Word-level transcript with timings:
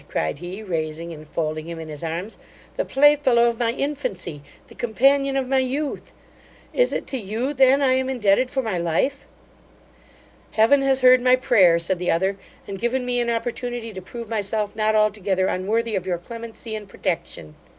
(cried 0.07 0.39
he, 0.39 0.63
raising 0.63 1.13
and 1.13 1.27
folding 1.27 1.67
him 1.67 1.77
in 1.77 1.87
his 1.87 2.03
arms) 2.03 2.39
the 2.75 2.83
playfellow 2.83 3.47
of 3.47 3.59
my 3.59 3.71
infancy 3.71 4.41
the 4.67 4.73
companion 4.73 5.37
of 5.37 5.47
my 5.47 5.59
youth! 5.59 6.11
Is 6.73 6.91
it 6.91 7.05
to 7.05 7.19
you 7.19 7.53
then 7.53 7.83
I 7.83 7.93
am 7.93 8.09
indebted 8.09 8.49
for 8.49 8.63
my 8.63 8.79
life?' 8.79 9.27
'Heaven 10.53 10.81
has 10.81 11.01
heard 11.01 11.21
my 11.21 11.35
prayer 11.35 11.77
(said 11.77 11.99
the 11.99 12.09
other), 12.09 12.37
and 12.67 12.79
given 12.81 13.05
me 13.05 13.19
an 13.19 13.29
opportunity 13.29 13.93
to 13.93 14.01
prove 14.01 14.27
myself 14.27 14.75
not 14.75 14.95
altogether 14.95 15.45
unworthy 15.45 15.95
of 15.95 16.07
your 16.07 16.17
clemency 16.17 16.73
and 16.73 16.89
protection. 16.89 17.53